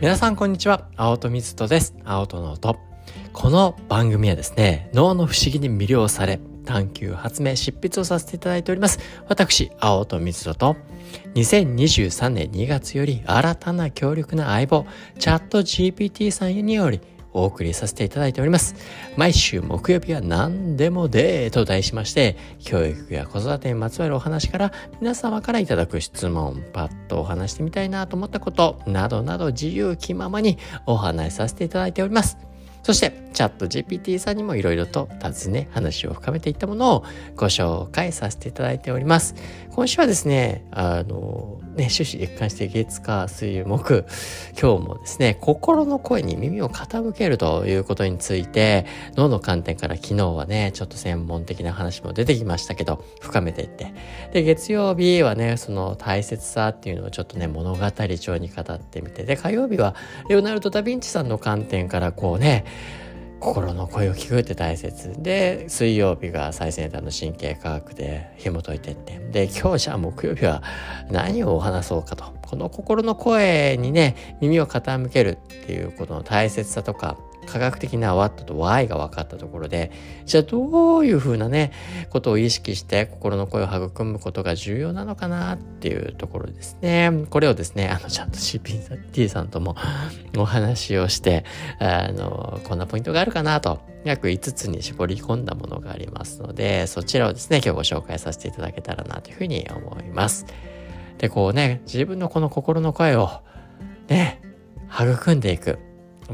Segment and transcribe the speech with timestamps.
[0.00, 0.86] 皆さんこんにちは。
[0.94, 1.92] 青戸水戸です。
[2.04, 2.78] 青戸の音。
[3.32, 9.00] この番組はですね脳の不思議に魅了され探求発明執筆をさせていただいております。
[9.26, 10.76] 私青戸水戸と
[11.34, 14.86] 2023年2月より新たな強力な相棒
[15.18, 17.00] チャット GPT さんにより
[17.38, 18.74] お送りさせていただいております。
[19.16, 32.47] 毎週木曜日は何でもでと題しまして、教育や子育てにまつわるお話から皆様からいただく質問、パッとお話してみたいなと思ったこと、などなど自由気ままにお話しさせていただいております。
[32.88, 37.04] そして、チャット GPT さんにもいろいろと尋ね、話を深めていったものを
[37.36, 39.34] ご紹介させていただいております。
[39.72, 44.04] 今週はですね、あの、ね、終始一貫して月火水木、
[44.60, 53.92] 今日もですね、心の声に耳を傾けるということについて、脳の観点から昨日はね、ちょっと専門的な話も出てきましたけど、深めていって。
[54.32, 59.94] で、月曜日はね、その大切さっていうのをちょっとね、物語調に語ってみて、で、火曜日は、
[60.28, 62.64] レオナルド・ダ・ヴィンチさんの観点からこうね、
[63.40, 65.22] 心の声を聞くって大切。
[65.22, 69.18] で水曜日が最先端の神経科学で紐解いてって。
[69.18, 70.62] で今日じゃあ木曜日は
[71.10, 72.24] 何を話そうかと。
[72.48, 77.16] この心の声にね耳を傾けるっていうことの大切さとか
[77.48, 79.90] 科学的な What と Why が分かったところで、
[80.26, 81.72] じゃあどういうふうなね、
[82.10, 87.10] ことを意識して心の声を育むことが重要なのかなっていうところですね。
[87.30, 89.76] これをですね、あの、ちゃんと CPT さんとも
[90.36, 91.44] お話をして、
[91.78, 100.46] あの、こんなポイントがあるかなと、約5つに絞り込んだものがありますので、そちらをですね、今日ご紹介させていただけたらなというふうに思います。
[101.18, 103.30] で、こうね、自分のこの心の声を
[104.08, 104.40] ね、
[104.90, 105.78] 育んでいく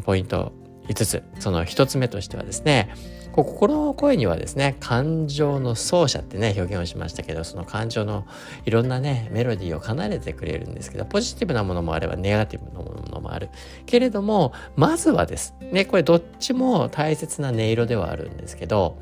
[0.04, 0.52] ポイント
[0.88, 1.22] 5つ。
[1.38, 2.94] その1つ目としてはですね
[3.32, 8.24] 心の声にはですね感情の奏者ってね表現をしましたけどその感情の
[8.64, 13.48] いろんなねメロディーを奏でてくれるんですけどポジティブなものもあればネガティブなものもある。
[13.86, 18.98] けれどもまずはですねこれどっちも大切な音色ではあるんですけど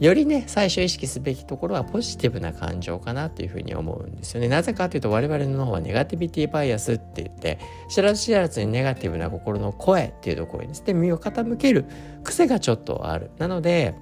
[0.00, 4.48] よりね最初意識すべきところはポジティブな感情かなというふうに思うんですよね。
[4.48, 7.58] なぜかというと我々の方はネガティビティバイアスって言って
[7.90, 11.84] 知らず知らずにネガティブな心の声っていうところにですね身を傾ける
[12.24, 13.30] 癖がちょっとある。
[13.38, 13.94] なので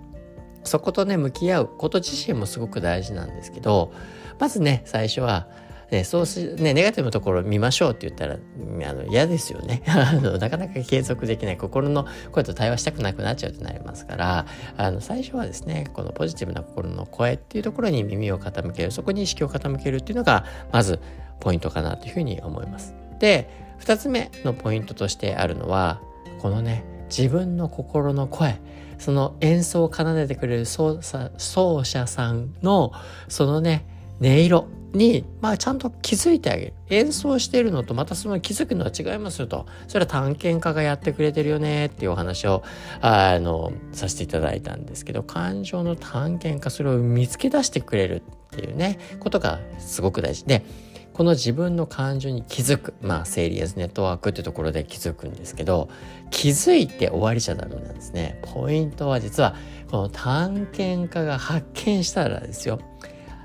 [0.62, 3.92] そことね向き合うこと自身もすごく大事なんですけど
[4.38, 5.48] まずね最初は
[5.90, 9.82] ね、そうし、ね、ネガティブなところを見ましょうって言ったら、あの、嫌ですよね。
[9.88, 21.00] あの、なかなか継続できない、心の声と対話したくなくなっちゃうとなりますから、あの、最初はですね、このポジティブな心の声っていうところに耳を傾ける、そこに意識を傾けるっていうのが、まず、
[21.40, 22.94] ポイントかなというふうに思います。
[23.18, 26.00] で、二つ目のポイントとしてあるのは、
[26.40, 28.60] このね、自分の心の声、
[28.98, 32.92] その演奏を奏でてくれる奏者さんの、
[33.28, 33.86] そのね、
[34.20, 36.72] 音色に、まあ、ちゃんと気づいてあげる。
[36.88, 39.66] 演奏してるのとまたその気づくのは違いますよと。
[39.86, 42.62] それは探検家がやってくれてるよねっていうお話を、
[43.00, 50.64] あの、させていただいたんですけど、感情の探検家、それを見つけ出してくれるっていうね、ことがすごく大事で、
[51.12, 52.94] この自分の感情に気づく。
[53.02, 55.88] まあ、セイリアズネットワークってところで気づくんですけど、
[56.30, 58.40] 気づいて終わりじゃダメなんですね。
[58.42, 59.56] ポイントは実は、
[59.90, 62.78] この探検家が発見したらですよ。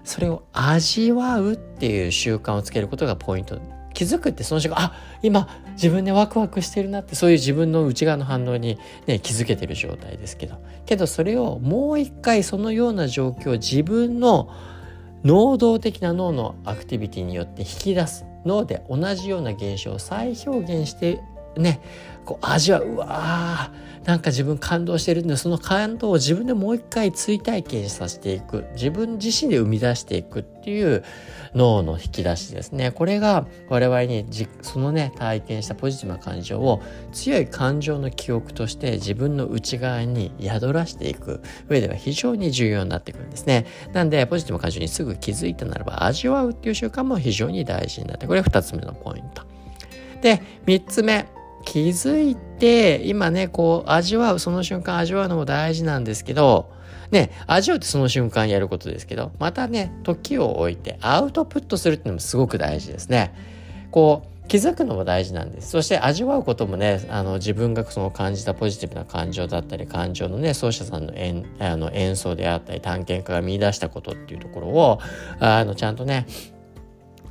[0.03, 3.59] それを味わうっていう習慣をつけることがポイント。
[3.94, 10.58] 気づくってその瞬間あ今自分でワクワクしてるなってそういう自分の内側の反応に、ね、気づけてる状態ですけど。
[10.86, 14.50] けどそれをもう一回そのような状況を自分の
[15.24, 18.25] 能動的な脳のアクティビティによって引き出す。
[18.46, 21.22] 脳で同じような現象を再表現して
[21.58, 21.81] ね
[22.25, 23.72] こう味わううわ
[24.06, 28.66] なんか自分感動してるんでその感動を自分でもう一回追体験させていく。
[28.74, 31.06] 自分自身で生み出していくっていう
[31.56, 32.91] 脳の引き出しですね。
[32.91, 34.25] これが我々に
[34.62, 36.81] そのね体験したポジティブな感情を
[37.14, 41.41] 強い感情の記憶として自分の内側に宿らしていく。
[41.70, 43.66] 上では非常に重要になってくるんですね。
[43.94, 49.44] なんでポジティブな感情にすぐ気づいたならば味わうっていう習慣も非常に大事になってこれ2つ目のポイント。
[50.22, 51.26] で3つ目。
[51.65, 56.71] 気づいて今ねこう味わうその瞬間味わうのも大事なんですけど
[57.11, 63.33] ね味わうってその瞬間やることですけどまたね時を置いてアウトプットするっていうのもすごく大事ですね。
[63.91, 65.69] こう気づくのも大事なんです。
[65.69, 74.99] そして味わうこともね、あの自分がその感じたポジティブな感情だったり、感情のね、奏者さんの演あの演奏であったり、探検家が見出したことっていうところを、
[75.39, 76.27] あのちゃんとね、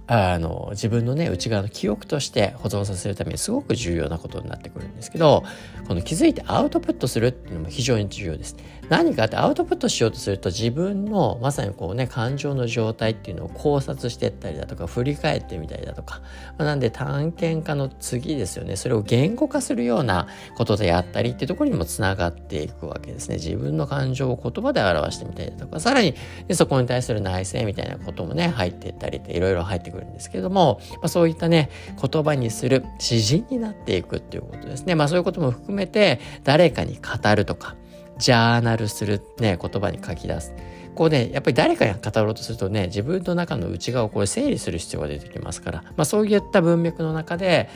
[0.07, 5.45] あの自分のね内側の記憶として保存させるためにすごく重要なことになってくるんですけど
[5.87, 8.57] この気づいてアウトプットするっていうのも非常に重要です。
[8.89, 16.21] 何かってアウトプットしようとすると自分のまさにこうね感情の状態っていうのを考察してったりだとか振り返ってみたりだとか、
[16.59, 20.27] まあ、なんで探検家の次ですよねそれを言語化するような
[20.57, 26.15] ことであったりっていうところにもつながっていくわけですね自分の感情を言葉で表してみたりだとかさらに
[26.49, 34.94] でそこに対する内省みたいなこともね入っていったりっていろいろ入ってくるんですけども、まあ、そういったね言葉にする詩人になっていくっていうことですね。
[34.94, 37.77] まあそういうことも含めて誰かに語るとか
[38.19, 40.55] ジャーナルするね言葉に書き出す。
[40.94, 47.71] こうねやっぱり誰かに語ろうとするとね自分の中の内側をこれ整理する必要が出てきますから、まあ、そういった文脈の中で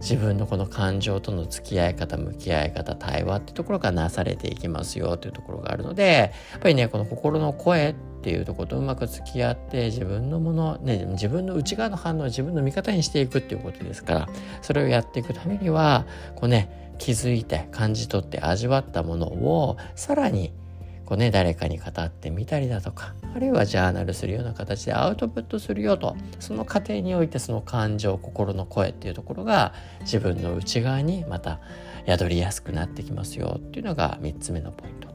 [0.00, 14.28] 自分のこの感情との付き合い方向き合い方対話っていうところがなされていきますよというところがあるのでやっぱりねこの心の声っっていうところとうまく付き合って自分のもの、ね、自分の内側の反応を自分の味方にしていくっていうことですから
[14.60, 16.06] それをやっていくためには
[16.36, 20.52] こうね気づいて感じ取って味わったものをさらに
[21.06, 29.72] こうね誰かに語ってみたりだとかあるいはジャーナルするような形でアウトプットするよとその過程においてその感情心の声っていうところが
[30.02, 31.58] 自分の内側にまた
[32.06, 35.09] 宿りやすくなってきますよっていうのが3つ目のポイント。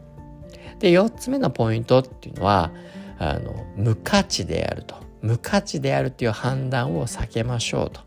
[0.79, 2.71] で4つ目のポイントっていうのは
[3.17, 8.01] あの無価値であると無価値であるっていう判断を避けましょうと。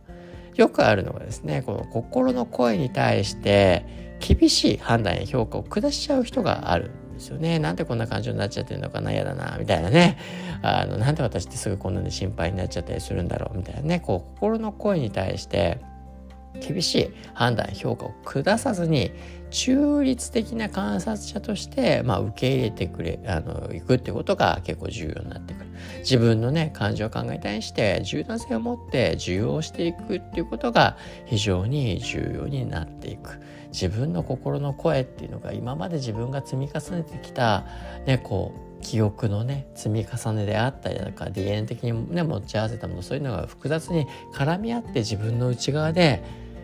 [0.54, 7.60] よくあるのがですねこの心の声に対して厳しい判断や評価を下しちゃう人があるんですよね。
[7.60, 10.18] なんでこんな感情になっちゃってるのかな嫌だなみたいなね。
[10.62, 14.00] あのなんで私ってすぐこんなに心配になっちゃったりするんだろうみたいなね。
[14.00, 15.78] こう心の声に対して
[16.60, 19.12] 厳しい判断評価を下さずに
[19.50, 25.68] 中立的な観察者として、まあ、受け入れてくれあのいくってことが結構重要になってくる。
[26.00, 30.96] 自分のね感情を考えに対して柔軟性を持って受容していくっていうことが
[31.26, 33.40] 非常に重要になっていく。
[33.72, 37.66] 自分の心の声っていうのが今まで自分が積み重ねてきた
[38.06, 46.22] ねこう記憶のね積み重ねであったりだとか DNA 的にね持ち合わせたものそういうのが複雑に絡み合って自分の内側で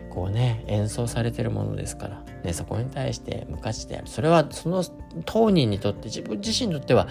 [0.09, 4.07] こうね演奏されてるものですから、ね、そこに対して無価値である。
[4.07, 4.83] それはその
[5.25, 7.07] 当人にとって自分自身にとっては、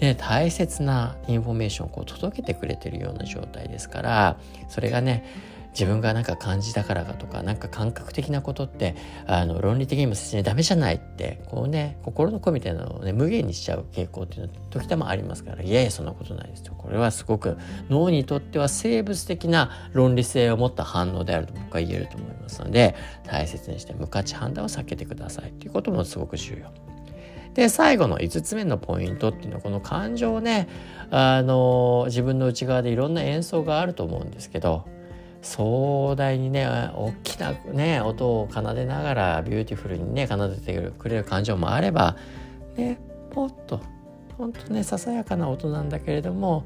[0.00, 4.36] ね、大切なインフォメーションをこう届けてくれてるような状態ですから
[4.68, 5.24] それがね
[5.72, 8.94] 自分がなんか感じたからかとかなんか感覚的なことって
[9.26, 16.74] あの論理的にも説明ダメじゃないってこうね心の声みたいなのをね無下にしちゃう傾向っていうのは時たまありますからいやいやそんなことないですよ。
[16.76, 17.56] これはすごく
[17.88, 25.52] 脳にとっては生物的な論理性を持った反応であると僕は言えると思いますので大切にして無価値判断を避けてください。
[25.52, 26.92] ということもすごく重要。
[27.54, 30.68] で最後の5つ目のポイントっていうのはこの感情をね
[31.10, 34.86] あの自分の内側でいろんな演奏があると思うんですけど
[35.42, 42.16] 壮大にね大きなね音を奏でながら beautiful にね奏でてくれる感情もあれば
[42.76, 42.98] ね
[43.30, 43.80] ポッと
[44.38, 46.64] ほんとねささやかな音なんだけれども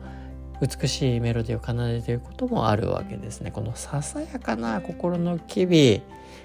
[0.60, 3.50] 美しいメロディを奏でていることもあるわけですね。
[3.50, 6.02] このささやかな心の機微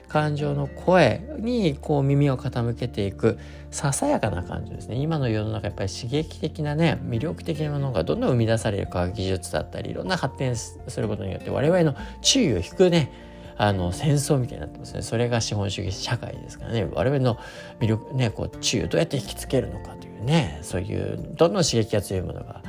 [0.07, 3.39] 感情の声にこう耳を傾けていく
[3.71, 4.95] ささやかな感情ですね。
[4.97, 13.11] 今の世の中やっぱり刺激的なね魅力的なものがどんどん生み出される科学技術だったりいろんな発展することによって我々の注意を引くね
[13.55, 15.01] あの戦争みたいになってますね。
[15.01, 16.89] それが資本主義社会ですからね。
[16.91, 17.37] 我々の
[17.79, 22.60] 魅力ねこう注意をどうやって引きつけるのかというねそういうどんどん刺激が強いものが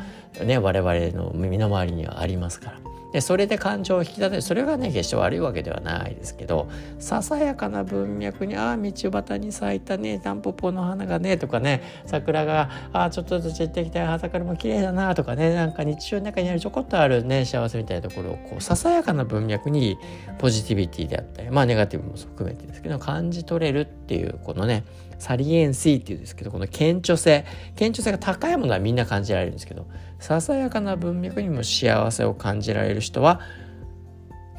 [0.44, 2.92] ね我々の耳の周りにはありますから。
[3.12, 19.98] でそれで感情を引き立てるそれがね決して悪いわけではないですけどささやかな文脈に「ああ道端に咲いたねタンポポの花がね」とかね桜が「ああちょっとずつ散ってきた葉桜も綺麗だな」とかねなんか日常の中にあるちょこっとあるね幸せみたいなところをこうささやかな文脈に
[20.38, 24.84] ポジティビティであったりまあネガティブも含めてですけど感じ取れるっていうこのね
[25.18, 27.44] サリエンシーっていうんですけどこの顕著性
[27.76, 29.86] 顕著性が高いものはみんな感じられるんですけど
[30.22, 33.40] ささやかな文脈にも幸せを感じられる人は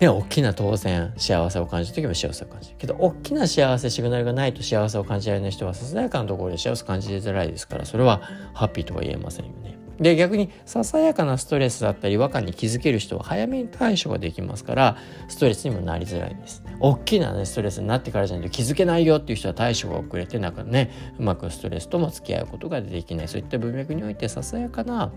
[0.02, 8.22] ね、大きな当然幸せを感じる時も幸せを感じるけど大きな幸せシグナルがないと幸せを感じられない人はささやかなところで幸せを感じづらいですからそれは
[8.54, 9.78] ハッピーとは言えませんよね。
[10.00, 14.98] で逆にささやかなストレスだったり違和感に気づける人は早めに対処ができますから
[15.30, 16.64] ストレスにもなりづらいんです。
[16.80, 25.14] 大きな、ね、ストレスになってからじゃないと気づけないよっていう人は対処が遅れてなんかねうまくストレスとも付き合うことができないそういった文脈においてささやかな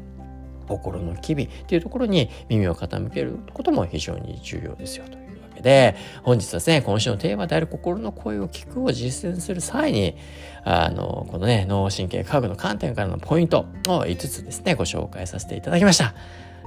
[0.67, 10.17] 心の機微っていうところに耳を傾けることも非常に重要ですよというわけで本日はですね今週のテーマである心の声を聞くを実践する際に
[10.65, 16.15] あのこのね脳神経科学の観点からのポイントを5つですねご紹介させていただきました。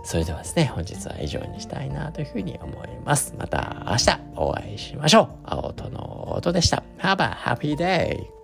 [0.04, 3.36] それではですね、本日は以上にしたいなというふうに思います。
[3.38, 5.30] また明日お会いしましょう。
[5.44, 6.84] 青との音でした。
[7.00, 8.39] Have a happy day!